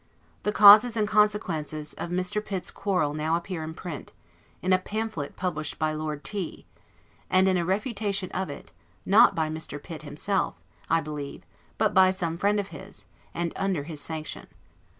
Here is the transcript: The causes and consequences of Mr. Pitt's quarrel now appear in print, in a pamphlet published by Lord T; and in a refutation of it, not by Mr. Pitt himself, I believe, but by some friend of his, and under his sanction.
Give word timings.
The 0.41 0.51
causes 0.51 0.97
and 0.97 1.07
consequences 1.07 1.93
of 1.93 2.09
Mr. 2.09 2.43
Pitt's 2.43 2.71
quarrel 2.71 3.13
now 3.13 3.35
appear 3.35 3.63
in 3.63 3.75
print, 3.75 4.13
in 4.63 4.73
a 4.73 4.79
pamphlet 4.79 5.35
published 5.35 5.77
by 5.77 5.93
Lord 5.93 6.23
T; 6.23 6.65
and 7.29 7.47
in 7.47 7.55
a 7.55 7.63
refutation 7.63 8.31
of 8.31 8.49
it, 8.49 8.71
not 9.05 9.35
by 9.35 9.47
Mr. 9.47 9.77
Pitt 9.79 10.01
himself, 10.01 10.55
I 10.89 11.01
believe, 11.01 11.43
but 11.77 11.93
by 11.93 12.09
some 12.09 12.35
friend 12.35 12.59
of 12.59 12.69
his, 12.69 13.05
and 13.35 13.53
under 13.55 13.83
his 13.83 14.01
sanction. 14.01 14.47